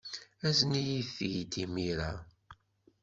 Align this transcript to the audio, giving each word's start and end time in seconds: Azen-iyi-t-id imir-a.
Azen-iyi-t-id 0.47 1.53
imir-a. 1.63 2.11